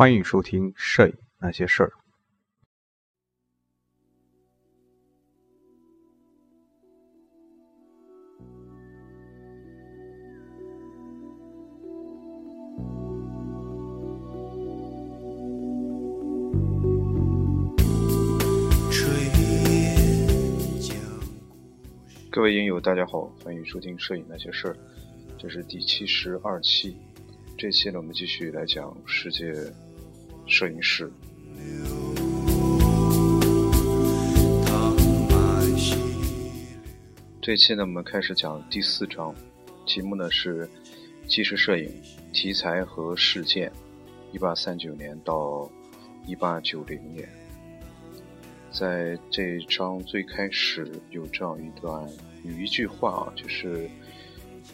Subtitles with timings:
[0.00, 1.88] 欢迎收听《摄影那些事儿》。
[22.30, 24.72] 各位影友，大家好，欢迎收听《摄影那些事儿》，
[25.36, 26.96] 这是第七十二期。
[27.58, 29.52] 这期呢，我们继续来讲世界
[30.50, 31.10] 摄影师。
[37.40, 39.34] 这期呢，我们开始讲第四章，
[39.86, 40.68] 题目呢是
[41.26, 41.90] 纪实摄影
[42.32, 43.72] 题材和事件，
[44.32, 45.70] 一八三九年到
[46.26, 47.28] 一八九零年。
[48.70, 52.08] 在这一章最开始有这样一段，
[52.44, 53.88] 有一句话啊，就是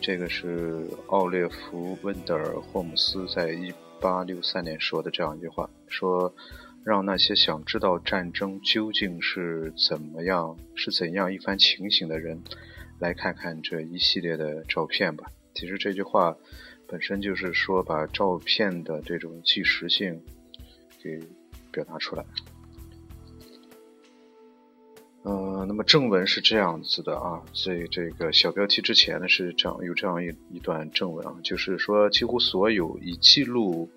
[0.01, 6.35] 这个是奥列弗·温德尔·霍姆斯在一八六三年说的这样一句话，说
[6.85, 12.43] 让那些想知道战争究竟是怎么样、是怎样一番情形的人，
[12.99, 15.31] 来看看这一系列的照片吧。
[15.55, 16.37] 其实这句话
[16.87, 20.23] 本身就是说把照片的这种即时性
[21.03, 21.19] 给
[21.73, 22.25] 表达出来。
[25.27, 33.91] 呃，那么正文是这样子的啊，所以这个小标题之前呢是这样有这样一一段正文啊，就是说几乎所有以记录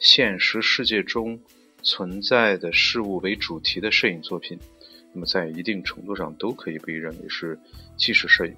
[0.00, 1.38] 现实世界中
[1.84, 4.58] 存在的事物为主题的摄影作品，
[5.12, 7.56] 那么在一定程度上都可以被认为是
[7.96, 8.52] 纪实摄影。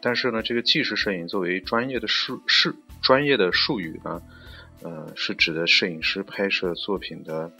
[0.00, 4.22] 但是呢，这个纪实摄影作为专业的术是专业的术语呢，
[4.82, 7.52] 呃，是指的摄影师拍摄作品的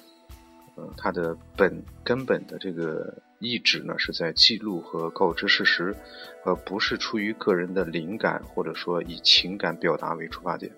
[0.77, 3.15] 呃它的本根本的这个。
[3.41, 5.97] 意志呢是在记录和告知事实，
[6.45, 10.71] 而不是出于个人的灵感或者说以情感表达为出发点。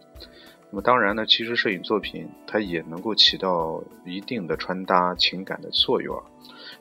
[0.71, 6.23] 那么当然呢，其实摄影作品它也能够起到一定的传达情感的作用啊。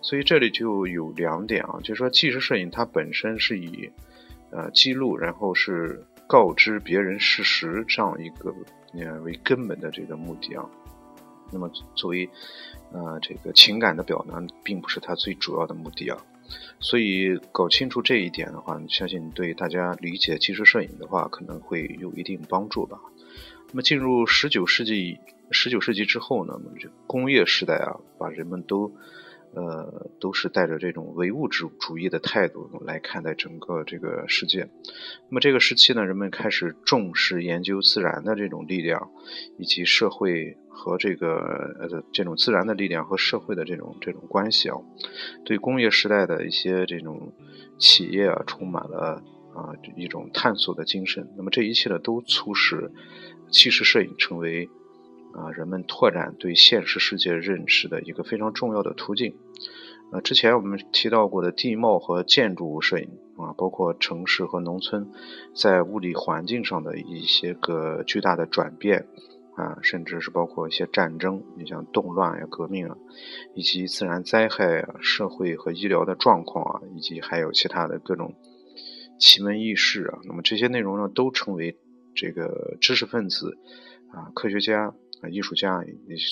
[0.01, 3.91] 所以这里就有两点啊，就是说纪实摄影它本身是以
[4.51, 8.53] 呃记录，然后是告知别人事实这样一个
[8.93, 10.63] 呃为根本的这个目的啊。
[11.51, 12.29] 那么作为
[12.91, 16.17] 呃，这个情感的表达并不是他最主要的目的啊，
[16.79, 22.99] 所以搞清楚这一点的话，相信对大家理解纪实摄影的话，可能会有一定帮助吧。
[23.69, 25.19] 那么进入十九世纪，
[25.51, 28.91] 十九世纪之后呢，这工业时代啊，把人们都。
[29.53, 34.69] 呃，都是带着这种唯物主主义的态度来看待整个这个世界。
[35.29, 39.11] 那么这个时期呢，人们开始重视研究自然的这种力量，
[39.57, 41.35] 以及社会和这个
[41.79, 44.77] 呃这种自然的力量和社会的这种这种关系啊。
[45.43, 47.33] 对工业时代的一些这种
[47.77, 49.21] 企业啊，充满了
[49.53, 51.29] 啊一种探索的精神。
[51.35, 52.91] 那么这一切呢，都促使
[53.49, 54.69] 纪实摄影成为。
[55.33, 59.35] 啊，人们拓展对现实世界认识的一个非常重要的途径。
[60.11, 65.09] 呃，之前我们提到过的地貌和建筑物摄影啊，包括城市和农村
[65.55, 69.07] 在物理环境上的一些个巨大的转变
[69.55, 72.97] 啊，甚至是包括一些战争，你像动乱呀、革命啊，
[73.55, 78.35] 以及自然灾害啊、社会和医疗的状况啊，以及还有其他的各种
[79.17, 81.77] 奇闻异事啊，那么这些内容呢，都成为
[82.13, 83.57] 这个知识分子
[84.11, 84.93] 啊、科学家。
[85.21, 85.83] 啊，艺术家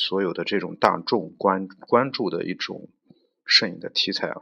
[0.08, 2.90] 所有的这种大众关关注的一种
[3.46, 4.42] 摄影的题材啊。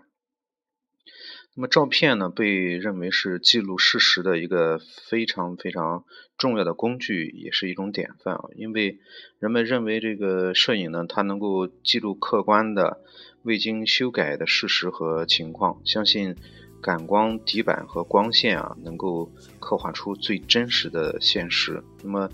[1.55, 6.05] 那么照片呢，被认为是记录事实的一个非常非常
[6.37, 8.45] 重要的工具，也是一种典范啊。
[8.55, 8.99] 因为
[9.39, 13.01] 人们认为这个摄影呢，它能够记录客观的、
[13.41, 15.81] 未经修改的事实和情况。
[15.83, 16.35] 相信
[16.79, 21.83] 感光底板和光线啊，能够刻画出最真实的现实。
[22.03, 22.29] 那么。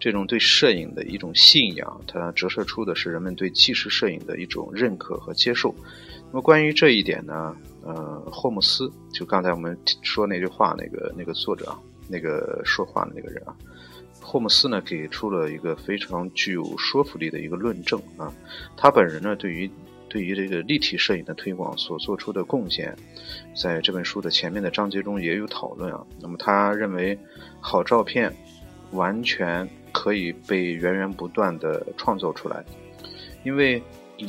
[0.00, 5.74] 这种对摄影的一种信仰，它折射出的是人们对纪实摄影的一种认可和接受。
[6.30, 13.56] 那么关于这一点呢，呃，霍姆斯就刚才我们说那句话，那个那个作者啊，那个说话的那个人啊，
[14.20, 18.32] 霍姆斯呢给出了一个非常具有说服力的一个论证啊。
[18.76, 19.68] 他本人呢对于
[20.08, 22.94] 对于这个立体摄影的推广所做出的贡献，
[23.56, 26.06] 在这本书的前面的章节中也有讨论啊。
[26.20, 27.18] 那么他认为
[27.60, 28.32] 好照片
[28.92, 29.68] 完全。
[29.92, 32.64] 可以被源源不断的创造出来，
[33.44, 33.82] 因为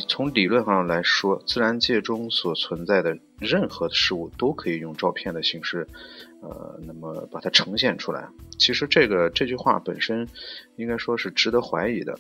[0.08, 5.88] 从理论上来说，自然界中所存在的任何事物都可以用照片的形式，
[6.44, 8.30] 呃，那么把它呈现出来。
[8.60, 10.28] 其实这个这句话本身
[10.76, 12.20] 应该说是值得怀疑的。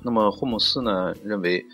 [0.00, 1.66] 那么霍姆斯呢认为，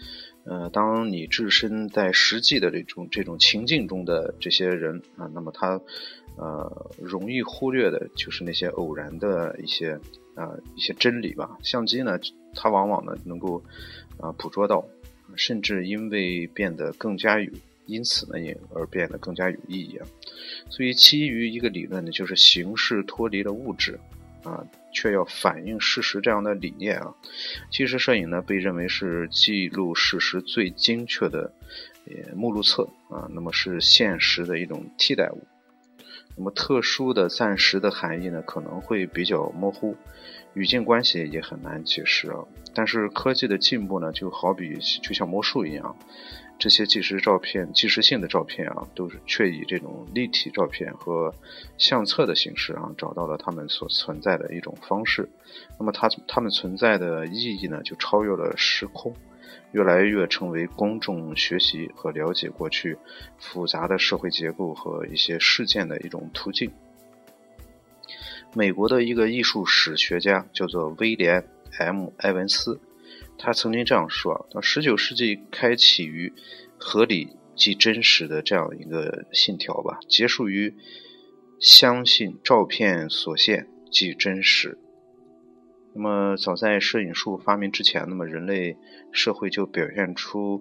[0.44, 5.78] 呃，当你置身在实际的这种这种情境中的这些人啊，那么他
[6.38, 10.00] 呃容易忽略的就是那些偶然的一些。
[10.34, 11.56] 啊，一些真理吧。
[11.62, 12.19] 相机呢，
[12.54, 13.62] 它往往呢能够
[14.19, 14.84] 啊捕捉到，
[15.36, 17.50] 甚至因为变得更加有，
[17.86, 20.06] 因此呢也而变得更加有意义啊。
[20.69, 23.98] 所以，基于一个理论呢，就是形式脱离了物质
[24.42, 27.14] 啊，却要反映事实这样的理念啊。
[27.70, 31.52] 纪实摄影呢，被认为是记录事实最精确的
[32.06, 35.46] 呃目录册啊，那么是现实的一种替代物。
[36.36, 39.96] 那么特殊的、暂时的含义呢，可能会比较模糊，
[40.54, 42.44] 语境关系也很难解释啊。
[42.75, 45.96] 但是科技的进步呢，就好比就像魔术一样，
[46.58, 51.32] 这些即时照片、即时性的照片啊，都是却以这种立体照片和
[51.78, 55.28] 相册的形式啊，找到了它们所存在的一种方式。
[55.78, 59.14] 那么它它们存在的意义呢，就超越了时空。
[59.74, 62.96] 越来越成为公众学习和了解过去
[63.38, 66.70] 复杂的社会结构和一些事件的一种途径。
[68.54, 72.80] 美国的一个艺术史学家叫做威廉 ·M· 埃文斯，
[73.36, 76.32] 他曾经这样说：“到十九世纪开启于
[76.78, 80.72] 合理即真实的这样一个信条吧，结束于
[81.58, 84.78] 相信照片所现即真实。”
[85.96, 88.76] 那么，早在摄影术发明之前，那么人类
[89.12, 90.61] 社会就表现出，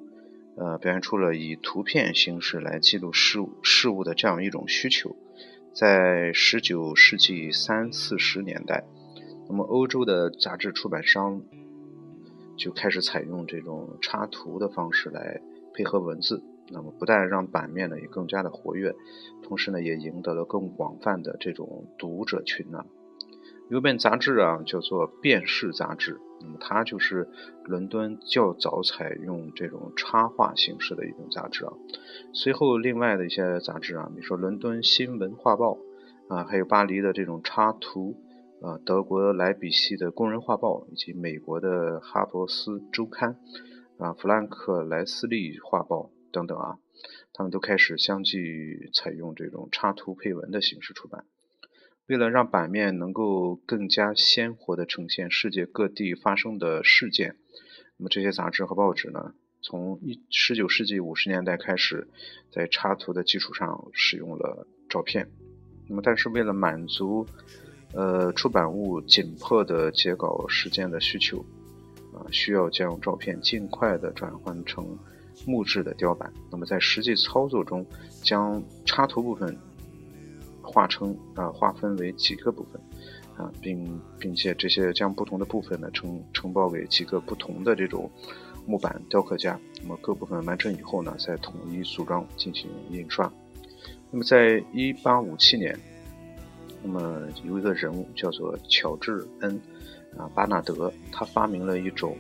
[0.56, 5.16] 呃，表现出了以图片形式来记录事物事物的这样一种需求。
[5.74, 8.84] 在十九世纪三四十年代，
[9.50, 11.42] 那么欧洲的杂志出版商
[12.56, 15.42] 就开始采用这种插图的方式来
[15.74, 16.44] 配合文字。
[16.70, 18.94] 那么，不但让版面呢也更加的活跃，
[19.42, 22.86] 同时呢也赢得了更广泛的这种读者群呢。
[23.70, 27.28] 有本杂志啊，叫做《辨识杂志》，那么它就是
[27.64, 31.74] 伦敦较早采用这种插画形式的一种杂志啊。
[32.34, 35.80] 随后，另外的一些杂志啊，比如说《伦敦新闻画报》
[36.36, 38.16] 啊，还有巴黎的这种插图
[38.62, 43.38] 啊，德国莱比锡的《工人画报》，以及美国的《哈珀斯周刊》
[44.04, 46.78] 啊，《弗兰克莱斯利画报》等等啊，
[47.34, 48.38] 他们都开始相继
[48.94, 51.26] 采用这种插图配文的形式出版。
[52.08, 57.38] 为了让版面能够更加鲜活地呈现世界各地发生的事件，
[57.96, 62.10] 那么这些杂志和报纸呢，从一十九世纪五十年代开始，
[62.52, 65.30] 在插图的基础上使用了照片。
[65.88, 67.26] 那么，但是为了满足
[67.94, 71.40] 呃出版物紧迫的截稿时间的需求，
[72.14, 75.00] 啊，需要将照片尽快地转换成
[75.48, 76.34] 木质的雕版。
[76.52, 77.86] 那么，在实际操作中，
[78.22, 79.58] 将插图部分。
[80.64, 82.82] 划成啊，划分为几个部分
[83.36, 88.10] 啊，并并且这些将不同的部分呢承承包给几个不同的这种
[88.66, 89.60] 木板雕刻家。
[89.82, 93.32] 那么各部分完成以后呢，再统一组装进行印刷。
[94.10, 95.78] 那么在一八五七年，
[96.82, 99.60] 那么有一个人物叫做乔治恩
[100.18, 102.16] 啊巴纳德，他发明了一种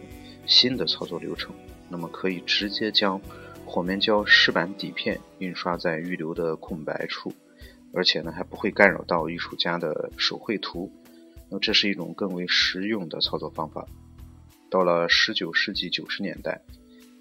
[0.45, 1.55] 新的操作流程，
[1.87, 3.21] 那么可以直接将
[3.65, 7.31] 火面胶湿板底片印刷在预留的空白处。
[7.93, 10.91] 而且呢，还不会干扰到艺术家的手绘图，
[11.49, 13.85] 那这是一种更为实用的操作方法。
[14.69, 16.59] 到了十九世纪九十年代，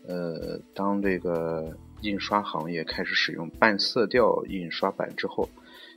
[0.09, 5.47] 呃，当这个印刷行业开始使用半色调印刷版之后，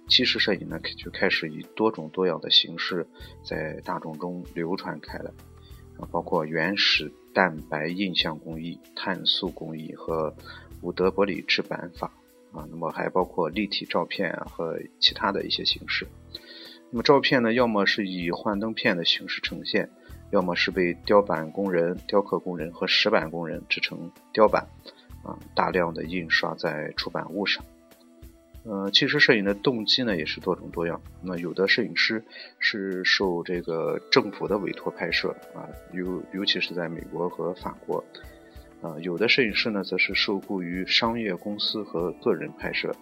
[0.09, 3.07] 纪实摄影呢就开始以多种多样的形式
[3.43, 5.31] 在大众中流传开来，
[6.11, 10.35] 包括原始蛋白印象工艺、碳素工艺和
[10.81, 12.11] 伍德伯里制版法。
[12.55, 16.07] 啊，那么还包括立体照片啊和其他的一些形式。
[16.91, 19.89] 那么照片呢，要么是以幻灯片的形式呈现，
[20.31, 24.67] 要么是被雕版工人、雕刻工人和石板工人制成雕版，
[25.23, 27.65] 啊，大量的印刷在出版物上。
[28.63, 31.01] 呃，其实摄影的动机呢也是多种多样。
[31.21, 32.23] 那有的摄影师
[32.57, 38.03] 是受这个政府的委托拍摄啊，尤尤其是在美国和法国。
[38.85, 42.95] 呃，有的摄影师呢，则是受雇于商业公司和个人拍摄，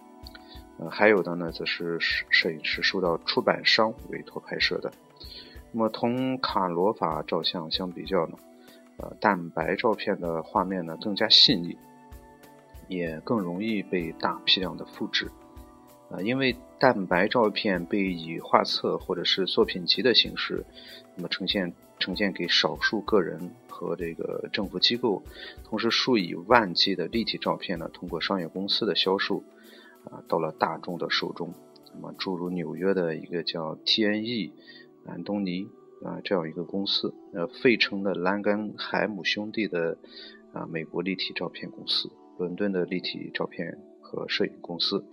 [0.78, 4.90] 呃，还有的呢，则是摄影师受到出版商委托拍摄的。
[5.72, 8.38] 那么，同卡罗法照相相比较呢，
[8.96, 11.76] 呃，蛋白照片的画面呢更加细腻，
[12.88, 15.30] 也更容易被大批量的复制。
[16.10, 20.64] 啊，因为蛋白照片被以画册或者是作品集的形式，
[21.14, 25.22] 那么呈现呈现给少数个人和这个政府机构，
[25.64, 29.42] 同时数以万计的立体照片呢，通过商业公司的销售，
[30.04, 31.54] 啊，到了大众的手中。
[31.94, 34.52] 那么，诸如纽约的一个叫 T.N.E.
[35.06, 35.68] 安东尼
[36.02, 39.96] 啊这样一个公司，呃，费城的兰根海姆兄弟的
[40.52, 45.04] 啊美国立体照片公司，伦敦的立体照片和摄影公司。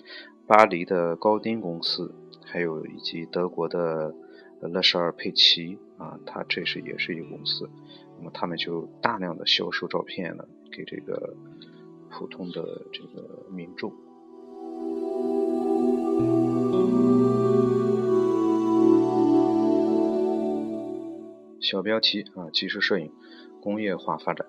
[0.48, 4.14] 巴黎的高丁公司，还有以及德国的
[4.68, 7.70] 勒舍尔佩奇啊，他这是也是一个公司。
[8.18, 11.36] 那么他们就大量的销售照片呢，给这个
[12.10, 13.92] 普通的这个民众。
[21.60, 23.12] 小标题啊，纪实摄影
[23.62, 24.46] 工业化发展。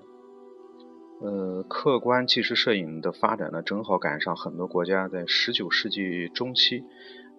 [1.20, 6.82] 呃，客观纪实摄影的发展呢，正好赶上很多国家在十九世纪中期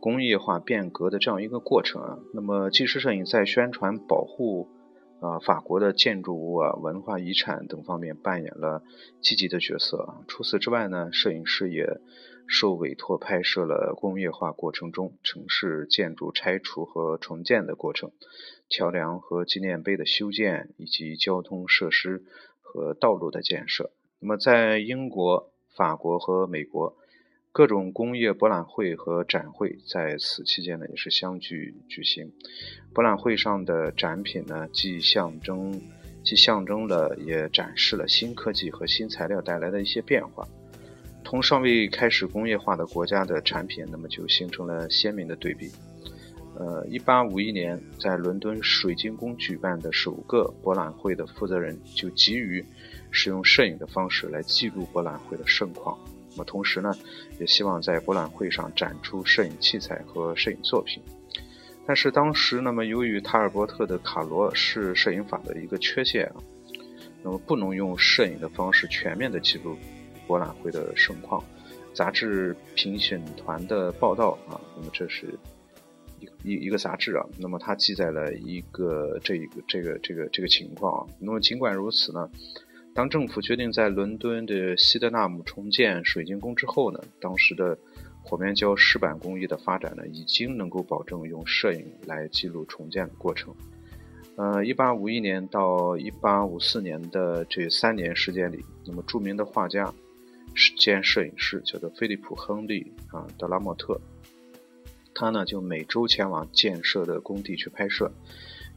[0.04, 2.20] 工业化变革的这样一个过程啊。
[2.34, 4.68] 那么，纪实摄影在宣传保护
[5.22, 8.84] 啊法国的建筑物啊、文化遗产等方面扮演了
[9.22, 10.16] 积极的角色。
[10.28, 12.02] 除此之外呢，摄影师也
[12.48, 18.12] 受委托拍摄了工业化过程中城市建筑拆除和重建的过程。
[18.68, 22.26] 桥梁和纪念碑的修建，以及交通设施
[22.60, 23.92] 和道路的建设。
[24.20, 26.98] 那么，在英国、法国和美国，
[27.54, 32.32] 各种工业博览会和展会在此期间呢，也是相继举行。
[32.92, 35.80] 博览会上的展品呢，既象征，
[36.24, 40.48] 既象征了，也展示了新科技和新材料带来的一些变化，
[41.24, 45.70] 同尚未开始工业化的国家的产品，那么就形成了鲜明的对比。
[46.58, 52.66] 呃，一八五一年，在伦敦水晶宫举办的首个博览会的负责人就急于
[53.12, 55.96] 使用摄影的方式来记录博览会的盛况。
[56.34, 56.94] 那么同时呢，
[57.40, 61.02] 也希望在博览会上展出摄影器材和摄影作品。
[61.86, 66.36] 但是当时，那么由于塔尔伯特的卡罗式摄影法的一个缺陷啊，
[67.24, 69.78] 那么不能用摄影的方式全面的记录
[70.28, 71.44] 博览会的盛况。
[71.94, 75.38] 杂志评审团的报道啊，那么这是。
[76.20, 81.08] 一一一个杂志啊，那么它记载了一个这一个这个这个这个情况啊。
[81.20, 82.30] 那么尽管如此呢，
[82.96, 87.78] 当政府决定在伦敦的西德纳姆重建水晶宫之后呢，当时的
[88.22, 93.54] 火面胶石板工艺的发展呢，已经能够保证用摄影来记录重建的过程。
[94.36, 99.92] 呃，一八五一年到一八五四年的这三年时间里，那么著名的画家
[100.78, 104.00] 兼摄影师叫做菲利普·亨利啊·德拉莫特。
[105.16, 108.12] 他呢就每周前往建设的工地去拍摄，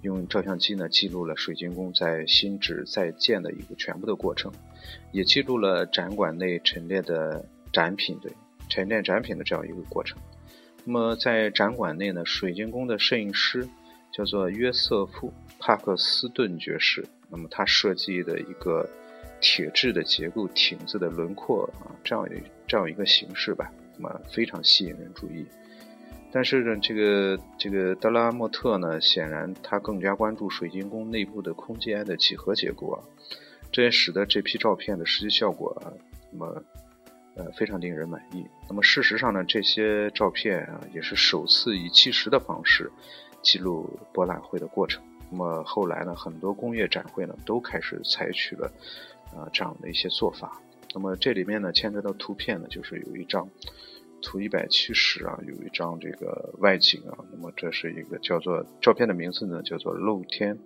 [0.03, 4.53] 用照相机呢记录了水晶宫在新址在建的一个全部的过程，
[5.13, 8.31] 也记录了展馆内陈列的展品的
[8.69, 10.19] 陈列展品的这样一个过程。
[10.85, 13.69] 那么在展馆内呢，水晶宫的摄影师
[14.13, 18.89] 叫做约瑟夫·帕克斯顿爵士，那么他设计的一个
[19.41, 25.45] 铁质的结构亭子的轮廓啊，这样一这样一个形式吧，那么非常吸引人注意。
[26.33, 33.01] 但是呢，这个这个德拉莫特呢，显然他更加关注水晶宫内部的空间的几何结构啊，
[33.73, 35.89] 这也使得这批照片的实际效果啊，
[36.31, 36.63] 那么
[37.37, 38.45] 呃非常令人满意。
[38.69, 42.91] 那么事实上呢，这些照片啊，也是首次以纪实的方式
[43.41, 45.03] 记录博览会的过程。
[45.31, 48.71] 那么后来呢，很多工业展会呢，都开始采取了
[49.35, 50.61] 啊这样的一些做法。
[50.93, 53.49] 那么这里面呢，牵扯到图片呢，就是有一张。
[54.27, 60.59] 图一百七十啊，有一张这个外景啊，那么这是一个叫做照片的名字呢，叫做露天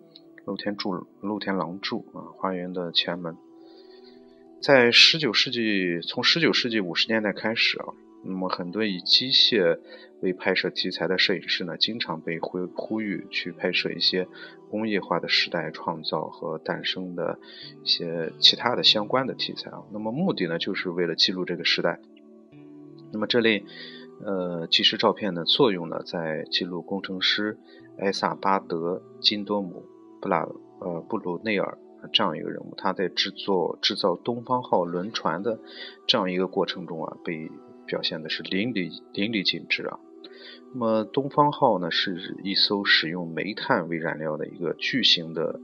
[0.47, 3.37] 露天柱露天廊柱啊，花园的前门。
[4.63, 7.93] 在十九世纪，从十九世纪五十年代开始啊，
[8.25, 9.79] 那么很多以机械
[10.23, 14.27] 为拍摄题材的摄影师呢，经常被呼呼吁去拍摄一些
[14.71, 17.39] 工业化的时代创造和诞生的
[17.85, 22.01] 一些其他的相关的题材啊，那么目的呢，就是为了记录这个时代。
[23.13, 23.65] 那么这类，
[24.25, 27.59] 呃，纪实照片的作用呢，在记录工程师
[27.99, 29.85] 埃萨巴德·金多姆·
[30.21, 30.47] 布拉
[30.81, 31.79] 呃布鲁内尔
[32.13, 35.59] 这样一个人物，他在制作制造东方号轮船的
[36.07, 37.51] 这样一个过程中啊，被
[37.87, 39.99] 表现的是淋漓淋漓尽致啊。
[40.73, 45.61] 那么东方号呢，是一艘使用煤炭为燃料的一个巨型的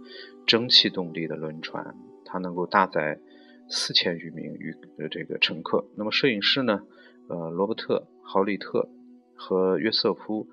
[0.47, 3.21] 蒸汽动力的轮船，它能够搭载
[3.69, 5.87] 四千余名与呃这个乘客。
[5.97, 6.83] 那么摄影师呢？
[7.28, 8.88] 呃，罗伯特·豪利特
[9.35, 10.45] 和约瑟夫·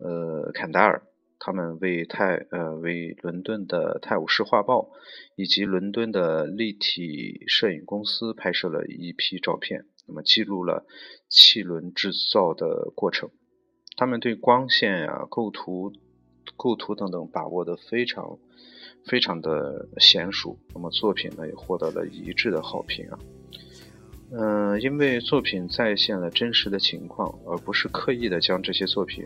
[0.00, 1.02] 呃坎达尔，
[1.38, 4.80] 他们为泰呃为伦敦的《泰晤士画报》
[5.36, 10.86] 以及伦敦的立体摄影公司拍摄了一批照片，那么记录了
[11.28, 13.30] 汽轮制造的过程。
[13.96, 15.92] 他们对光线呀、构图、
[16.56, 18.38] 构图等等把握的非常
[19.06, 23.18] 非常的娴熟，那么作品呢也获得了一致的好评啊。
[24.32, 29.24] 嗯，因为作品再现了真实的情况，而不是刻意的将这些作品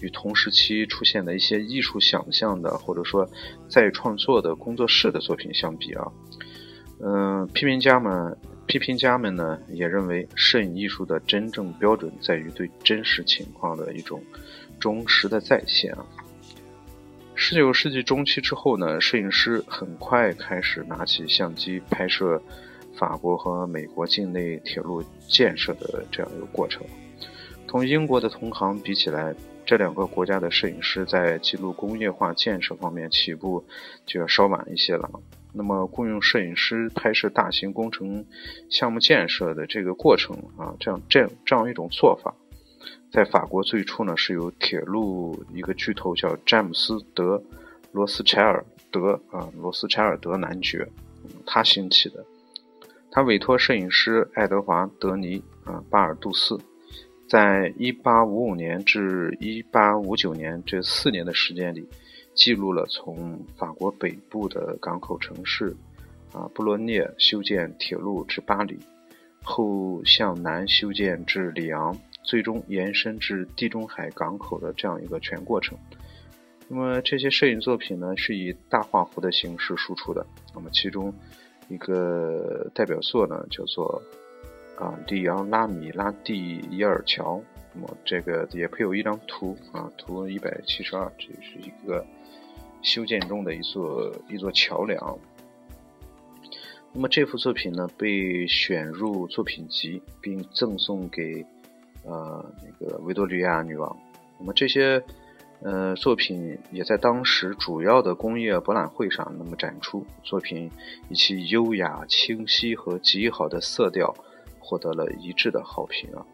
[0.00, 3.28] 与同时期出现的一些艺术想象的或者说
[3.68, 6.06] 再创作的工作室的作品相比啊。
[7.00, 8.36] 嗯，批评家们
[8.66, 14.22] 批评家们呢也认为，摄影艺术的真正标准在于对真实情况的一种
[14.80, 16.06] 忠实的再现啊。
[17.34, 22.42] 十九世纪中期之后呢，摄影师很快开始拿起相机拍摄
[22.96, 26.82] 法国和美国境内铁路建设的这样一个过程。
[27.66, 29.34] 同英国的同行比起来，
[29.64, 33.64] 这两个国家的摄影师在记录工业化建设方面起步
[34.06, 35.10] 就要稍晚一些了。
[35.52, 38.24] 那么，雇佣摄影师拍摄大型工程
[38.70, 42.34] 项目建设的这个过程啊，这样这样这样一种做法。
[43.10, 47.36] 在法国最初呢，是由铁路一个巨头叫詹姆斯·德·
[47.90, 50.86] 罗斯柴尔德啊，罗斯柴尔德男爵，
[51.46, 52.24] 他兴起的。
[53.16, 56.54] 他委托摄影师爱德华·德尼啊巴尔杜斯，
[57.26, 61.88] 在1855年至1859年这四年的时间里，
[62.34, 65.74] 记录了从法国北部的港口城市
[66.30, 68.78] 啊布罗涅修建铁路至巴黎，
[69.42, 71.96] 后向南修建至里昂。
[72.22, 75.78] 最终延伸至地中海港口的这样一个全过程。
[76.68, 80.26] 那么这些摄影作品呢，是以大画幅的形式输出的。
[80.54, 81.14] 那么其中
[81.68, 84.02] 一个代表作呢，叫做
[84.78, 87.42] 啊里昂拉米拉蒂伊尔桥。
[87.72, 92.04] 那么这个也配有一张图啊，图一百七十二，这是一个
[92.82, 95.18] 修建中的一座一座桥梁。
[96.92, 101.44] 那么这幅作品呢，被选入作品集，并赠送给。
[102.08, 103.96] 呃，那个维多利亚女王，
[104.38, 105.02] 那么这些
[105.62, 110.06] 呃作品也在当时主要的工业博览会上那么展出。
[110.22, 110.70] 作品
[111.08, 114.14] 以其优雅、清晰和极好的色调，
[114.58, 116.26] 获得了一致的好评啊。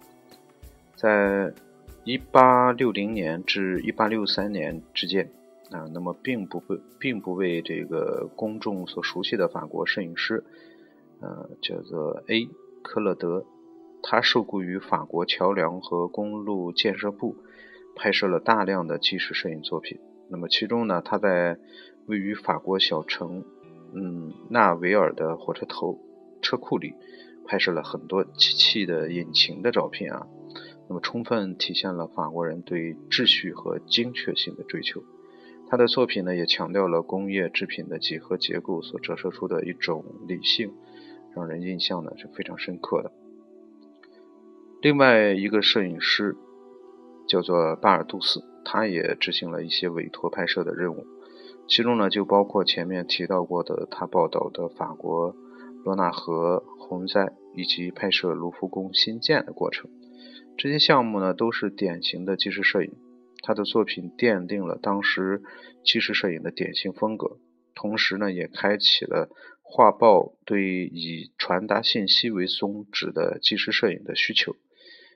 [0.96, 1.52] 在
[2.04, 5.30] 1860年至1863年之间
[5.70, 10.42] 啊，那么并不被并不为这个公众所熟悉的法国摄影师，
[11.20, 12.48] 呃，叫做 A.
[12.82, 13.44] 科勒德。
[14.02, 17.36] 他受雇于法国桥梁和公路建设部，
[17.94, 19.98] 拍摄了大量的纪实摄影作品。
[20.28, 21.58] 那么其中呢，他在
[22.06, 23.44] 位于法国小城
[23.94, 25.98] 嗯纳维尔的火车头
[26.40, 26.94] 车库里，
[27.46, 30.26] 拍摄了很多机器的引擎的照片啊。
[30.88, 35.02] 那么充分体现了法国人对秩序和精确性的追求。
[35.68, 40.74] 他的作品呢，也强调了工业制品的几何结构所折射出的一种理性，
[41.34, 43.10] 让人印象呢是非常深刻的。
[44.82, 46.36] 另外一个摄影师
[47.26, 51.06] 叫做巴尔杜斯，他也执行了一些委托拍摄的任务，
[51.68, 55.34] 其中呢就包括前面提到过的他报道的法国
[55.84, 59.90] 罗纳河洪灾以及拍摄卢浮宫新建的过程。
[60.56, 62.92] 这些项目呢都是典型的纪实摄影，
[63.42, 65.42] 他的作品奠定了当时
[65.82, 67.38] 纪实摄影的典型风格，
[67.74, 69.30] 同时呢也开启了
[69.62, 74.54] 画报对以传达信息为宗旨的纪实摄影的需求。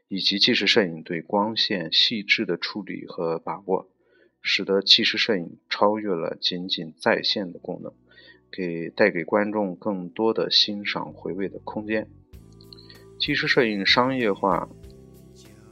[0.08, 3.88] 以及纪实摄影对光线细致的处理和把握，
[4.40, 7.92] 使得纪实摄影超越了仅仅在线的功能，
[8.52, 12.08] 给带给观众更多的欣赏回味的空间。
[13.18, 14.68] 纪实摄影商业化，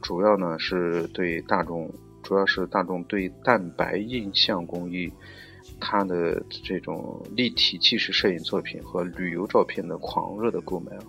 [0.01, 5.13] 主要呢是对大众，主要是大众对蛋白印象工艺，
[5.79, 11.05] 它的这种立体纪实摄影作品和旅游照片的狂热的购买啊。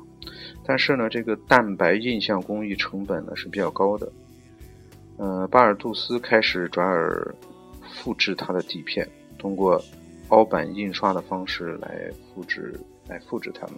[0.65, 4.11] 但是呢，这个蛋白印象工艺成本呢是比较高的。
[5.17, 7.35] 呃，巴尔杜斯开始转而
[7.95, 9.83] 复制它的底片，通过
[10.29, 13.77] 凹版印刷的方式来复制，来复制它们。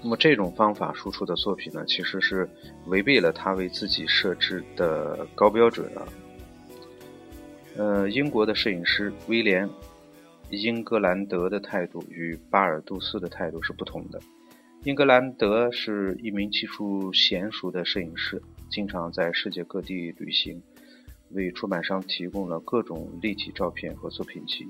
[0.00, 2.48] 那么这种方法输出的作品呢，其实是
[2.86, 6.06] 违背了他为自己设置的高标准啊。
[7.76, 9.68] 呃，英国的摄影师威廉。
[10.50, 14.18] 英格兰德的态度与巴尔杜斯的态度是不同的。
[14.84, 20.62] 英格兰德是一名技术娴熟的摄影师，经常在世界各地旅行，
[21.32, 24.66] 为出版商提供了各种立体照片和作品集。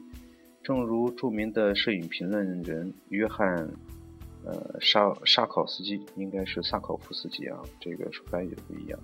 [0.63, 3.71] 正如著名的摄影评论人约翰，
[4.45, 8.99] 呃，沙沙考斯基应该是萨考夫斯基啊，这个翻译的不一样。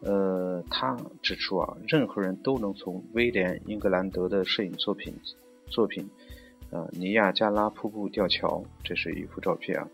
[0.00, 5.12] 呃，他指出啊，任何人都能从威廉英格兰德的摄影作品。
[5.70, 6.08] 作品，
[6.70, 9.88] 呃，尼亚加拉瀑布吊桥，这是一幅照片啊。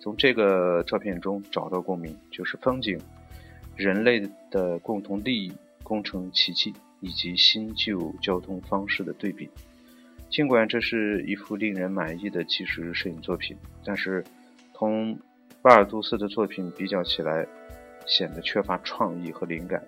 [0.00, 2.98] 从这个照片中找到共鸣，就是风景、
[3.76, 5.52] 人类的共同利益、
[5.82, 9.50] 工程奇迹以及新旧交通方式的对比。
[10.30, 14.22] 尽管这是一幅令人满意的纪实摄影作品，但是
[14.72, 15.18] 同
[15.62, 17.46] 巴尔杜斯的作品比较起来，
[18.06, 19.82] 显得缺乏创意和灵感。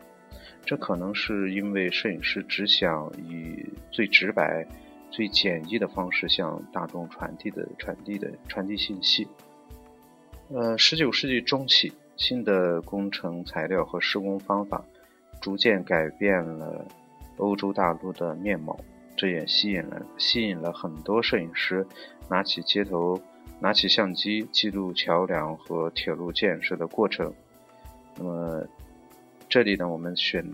[0.65, 4.67] 这可能是因为摄影师只想以最直白。
[5.11, 9.27] 最简易的方式向大众传递的传递的传递信息。
[10.49, 14.85] 呃，十九世纪中期，新的工程材料和施工方法
[15.41, 16.85] 逐渐改变了
[17.37, 18.79] 欧洲大陆的面貌，
[19.17, 21.87] 这也吸引了吸引了很多摄影师
[22.29, 23.21] 拿起街头
[23.61, 27.33] 拿起相机记录桥梁和铁路建设的过程。
[28.17, 28.65] 那么
[29.49, 30.45] 这里呢，我们选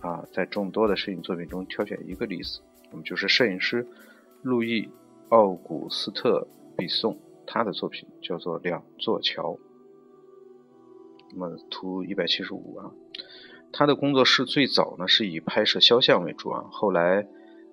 [0.00, 2.60] 啊，在众多的摄影作品中挑选一个例子，
[2.94, 3.88] 那么就是摄影师
[4.40, 4.82] 路易·
[5.30, 9.54] 奥古斯特·比颂，他的作品叫做《两座桥》。
[11.32, 12.92] 那么图一百七十五啊，
[13.72, 17.26] 他的工作室最早呢是以拍摄肖像为主啊，后来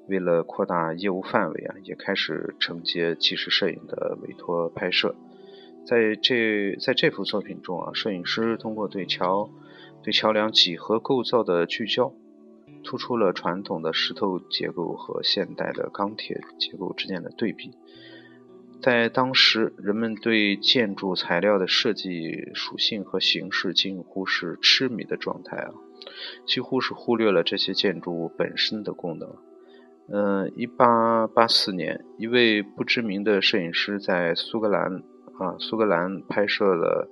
[0.07, 5.15] 为了扩大业务范围啊，也开始承接纪实摄影的委托拍摄。
[5.85, 9.51] 在这在这幅作品中啊，摄影师通过对桥
[10.01, 12.11] 对桥梁几何构造的聚焦，
[12.83, 17.71] 突出了传统的石头结构和现代的钢铁结构之间的对比。
[18.81, 25.71] 在当时，人们对建筑材料的设计属性和形式近乎是痴迷的状态啊，
[26.47, 29.35] 几乎是忽略了这些建筑物本身的功能。
[30.11, 35.03] 嗯，一八八四年，一位不知名的摄影师在苏格兰
[35.37, 37.07] 啊苏格兰拍摄了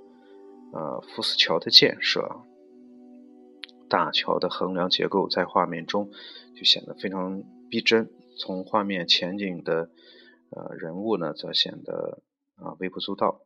[0.74, 2.42] 呃福斯桥的建设，
[3.90, 6.12] 大桥的横梁结构在画面中
[6.56, 9.90] 就显得非常逼真，从画面前景的。
[10.52, 12.24] 呃，人物呢则显得
[12.56, 13.42] 啊微不足道。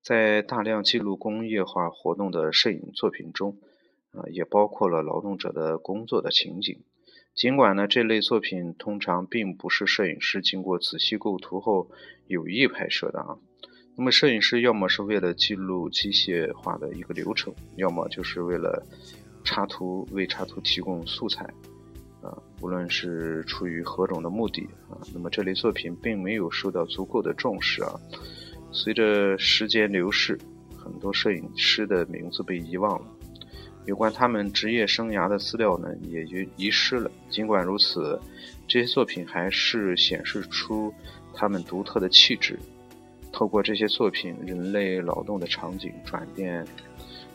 [0.00, 3.58] 在大量记录工业化活动的摄影作品中，
[4.12, 6.84] 啊也包括了劳动者的工作的情景。
[7.34, 11.90] 尽管呢这类作品通常并不是摄影师经过仔细构图后
[12.28, 13.36] 有意拍摄的啊。
[13.96, 18.86] 那么摄影师要么是为了记录机械化的一个流程，要么就是为了
[19.44, 21.44] 插图为插图提供素材。
[22.20, 27.92] 啊，无论是出于何种的目的啊，那么这类作品并没有受到足够的重视啊。
[28.72, 30.38] 随着时间流逝，
[30.74, 33.06] 很多摄影师的名字被遗忘了，
[33.84, 37.10] 有关他们职业生涯的资料呢也遗遗失了。
[37.28, 38.18] 尽管如此，
[38.66, 40.90] 这些作品还是显示出
[41.34, 42.58] 他们独特的气质。
[43.30, 46.66] 透过这些作品，人类劳动的场景转变，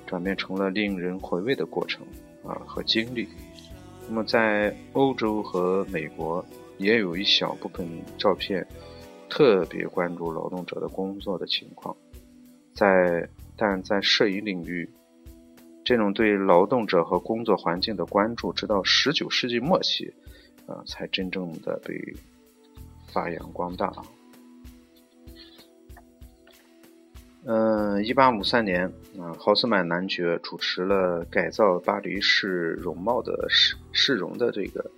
[0.09, 2.03] 转变成了令人回味的过程
[2.43, 3.29] 啊和经历。
[4.07, 6.43] 那么，在欧洲和美国，
[6.79, 8.65] 也有一小部分照片
[9.29, 11.95] 特别关注劳动者的工作的情况。
[12.73, 14.89] 在，但在摄影领域，
[15.83, 20.11] 这种对劳动者和工作环境的关注，直到十九世纪末期，
[20.65, 21.93] 啊，才真正的被
[23.13, 23.93] 发扬光大。
[27.45, 28.85] 嗯，一八五三年，
[29.17, 34.91] 啊，豪斯曼男爵主持了改造巴黎市容貌的市市容的这个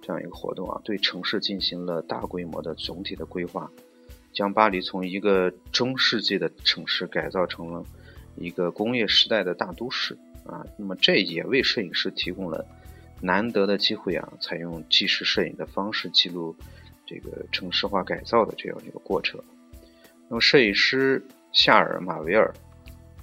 [0.00, 3.68] 这样一个活动啊，对城市进行了大规模的总体的规划，
[4.32, 7.84] 将巴黎从一个中世纪的城市改造成了
[8.36, 10.16] 一个工业时代的大都市
[10.46, 10.64] 啊。
[10.78, 12.64] 那么这也为摄影师提供了
[13.20, 16.54] 难得的机会啊，采用纪实摄影的方式记录
[17.04, 19.42] 这个城市化改造的这样一个过程。
[20.28, 21.20] 那么摄影师。
[21.52, 22.52] 夏尔·马维尔，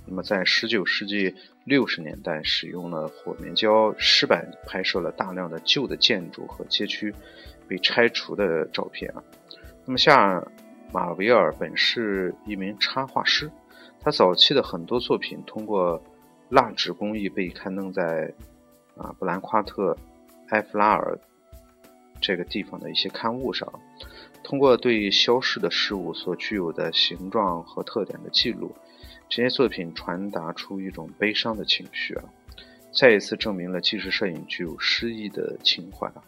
[0.05, 7.13] 那么在19世纪60年代，使用了火棉胶湿板拍摄了大量的旧的建筑和街区
[7.67, 9.23] 被拆除的照片啊。
[9.85, 10.47] 那么夏尔·
[10.93, 13.49] 马维尔本是一名插画师，
[13.99, 16.01] 他早期的很多作品通过
[16.49, 18.31] 蜡纸工艺被刊登在
[18.95, 19.97] 啊布兰夸特
[20.49, 21.17] 埃弗拉尔
[22.21, 23.67] 这个地方的一些刊物上。
[24.43, 28.75] 通过对消逝的事物所具有的形状和特点的记录，
[29.29, 32.23] 这些作品传达出一种悲伤的情绪啊，
[32.91, 36.23] 再一次证明了纪实摄影具有诗意的情怀啊。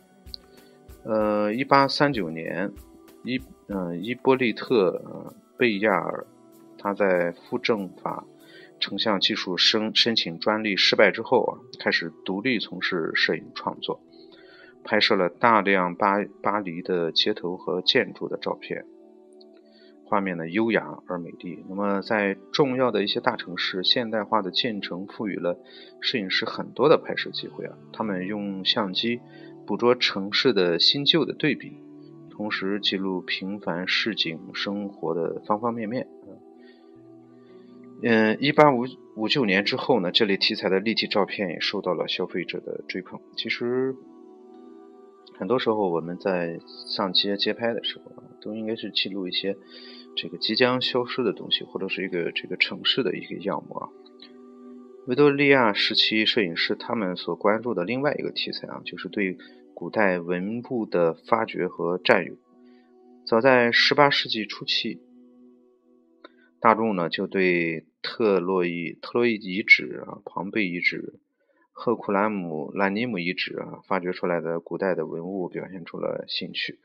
[1.03, 2.71] 呃，一八三九年，
[3.23, 6.27] 伊嗯伊波利特贝亚尔
[6.77, 8.23] 他在副政法
[8.79, 13.99] 成像技术申申请专利失败之后啊，开始独立从事摄影创作。
[14.83, 18.85] 拍摄了大量巴巴黎的街头和建筑的照片，
[20.03, 21.63] 画面呢优雅而美丽。
[21.69, 25.59] 那么，在重要的一些大城市，现代化的建成赋予了
[26.01, 27.77] 摄影师很多的拍摄机会啊。
[27.93, 29.21] 他们用相机
[29.65, 31.77] 捕捉城市的新旧的对比，
[32.29, 36.07] 同时记录平凡市井生活的方方面面。
[38.03, 43.19] 嗯，一八五五九年之后呢，这类题材的立体照片也受到了消费者的追捧。
[43.37, 43.95] 其实。
[45.41, 49.57] 很多时候，我们在上街街拍的时候啊，都应该是记录一些
[50.15, 53.91] 这个即将消失的东西，或者是一个这个城市的一个样貌。
[55.07, 59.35] 维多利亚时期摄影师他们所关注的另外一个题材啊，就是对
[59.73, 62.35] 古代文物的发掘和占有。
[63.25, 65.01] 早在18世纪初期，
[66.59, 71.19] 大众呢就对特洛伊特洛伊遗址啊、庞贝遗址。
[71.83, 76.77] 赫库兰姆兰尼姆遗址啊发掘出来的古代的文物表现出了兴趣。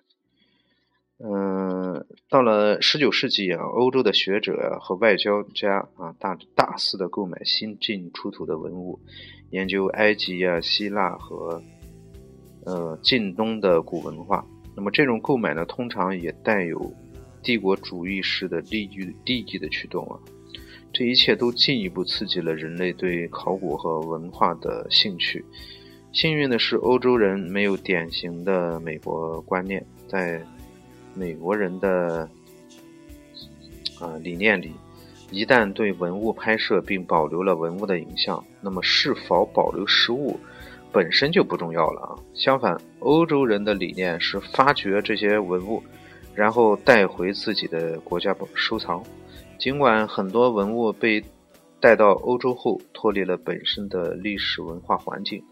[1.19, 8.99] 嗯，到了十九世纪啊，欧洲的学者和外交家啊大大肆的购买新进出土的文物，
[9.51, 11.63] 研究埃及啊、希腊和
[12.65, 14.47] 呃近东的古文化。
[14.75, 16.91] 那么这种购买呢，通常也带有
[17.43, 20.19] 帝国主义式的利益利益的驱动啊。
[20.97, 25.45] 这一切都进一步刺激了人类对考古和文化的兴趣。
[26.11, 30.43] 幸运的是，欧洲人没有典型的美国观念，在。
[31.19, 32.29] 美国人的
[33.99, 34.71] 啊理念里，
[35.31, 40.39] 一旦对文物拍摄并保留了文物的影像，那么是否保留实物
[40.93, 42.13] 本身就不重要了啊。
[42.35, 45.83] 相反，欧洲人的理念是发掘这些文物，
[46.35, 49.03] 然后带回自己的国家收藏。
[49.59, 51.25] 尽管很多文物被
[51.81, 55.43] 带到欧洲后脱离了本身的历史文化环境，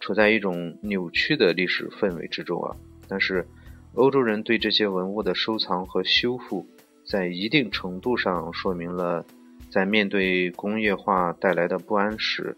[0.00, 2.76] 处在一种扭曲的历史氛围之中啊，
[3.08, 3.46] 但是。
[3.96, 6.66] 欧洲人对这些文物的收藏和修复，
[7.06, 9.24] 在一定程度上说明了，
[9.70, 12.56] 在面对工业化带来的不安时，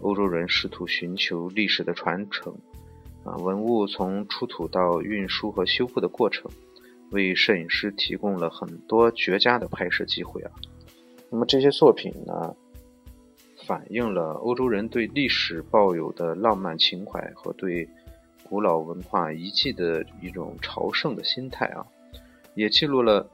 [0.00, 2.52] 欧洲人试图寻求历史的传承。
[3.22, 6.50] 啊，文物从出土到运输和修复的过程，
[7.12, 10.50] 为摄影师提供了很多绝佳的拍摄机会啊。
[11.30, 12.54] 那么这些作品呢，
[13.66, 17.88] 反映了欧洲人对历史抱有的浪漫情怀和对。
[18.44, 21.86] 古老文化遗迹的一种朝圣的心态啊，
[22.54, 23.26] 也记录了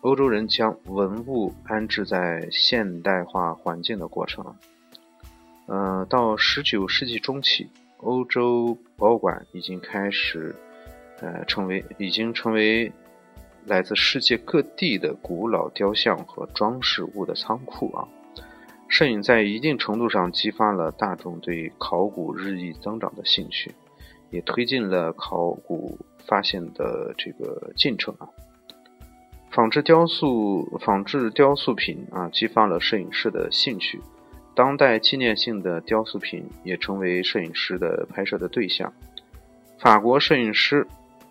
[0.00, 4.56] 欧洲人将文物安置在现代化环境的过程。
[5.66, 7.68] 呃，到十九世纪中期，
[7.98, 10.52] 欧洲博物馆已经开始
[11.20, 12.90] 呃成为已经成为
[13.66, 18.08] 来自世界各地的古老雕像和装饰物的仓库啊。
[18.88, 23.74] 摄影在一定程度上激发了大众对考古日益增长的兴趣。
[24.30, 25.96] 也推进了考古
[26.26, 28.26] 发现的这个进程啊。
[29.52, 34.00] 仿制雕塑、仿制雕塑品啊，激发了摄影师的兴趣。
[34.52, 38.92] 当代纪念性的雕塑品也成为摄影师的拍摄的对象。
[39.78, 40.84] 法国摄影师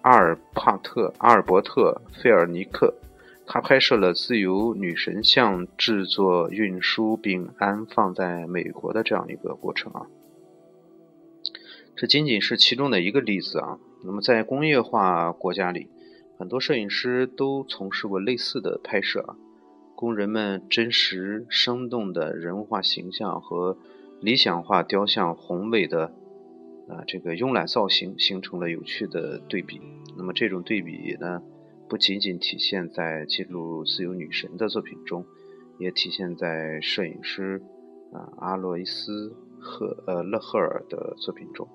[0.04, 2.94] 阿尔帕特、阿尔伯特·费尔尼克，
[3.48, 10.08] 他拍摄了自由女神像制作、运输并安放在美国的这样一个过程啊。
[11.96, 13.80] 这仅仅是其中的一个例子啊。
[14.04, 15.88] 那么，在工业化国家里，
[16.38, 19.38] 很多摄影师都从事过类似的拍摄啊，
[19.96, 23.78] 供人们真实生动的人物化形象和
[24.20, 26.14] 理想化雕像宏伟的
[26.88, 29.82] 啊这个慵懒造型形成了有趣的对比。
[30.18, 31.42] 那么，这种对比呢，
[31.90, 35.26] 不仅仅体现在记录自由女神的作品中，
[35.80, 37.62] 也体现在摄影师
[38.12, 41.68] 啊阿洛伊斯赫呃勒赫尔的作品中。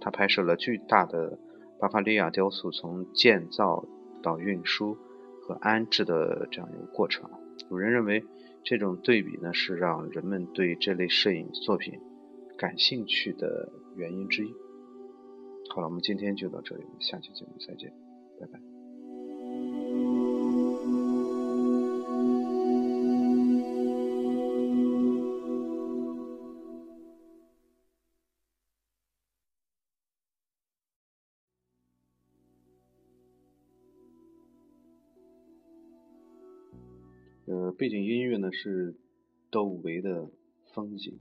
[0.00, 1.38] 他拍摄了巨大的
[1.78, 3.84] 巴伐利亚雕塑从建造
[4.22, 4.96] 到运输
[5.42, 7.28] 和安置的这样一个过程。
[7.70, 8.24] 有人认为，
[8.64, 12.00] 这种对比呢是让人们对这类摄影作品
[12.56, 14.52] 感兴趣的原因之一。
[15.70, 17.92] 好了，我们今天就到这里，我们下期节目再见，
[18.38, 18.60] 拜拜。
[37.46, 38.94] 呃，背景音乐呢是
[39.50, 40.22] 窦唯的
[40.72, 41.12] 《风景》。